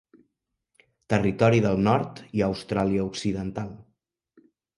Territori 1.13 1.61
del 1.65 1.77
Nord 1.89 2.23
i 2.41 2.43
Austràlia 2.47 3.05
Occidental. 3.11 3.71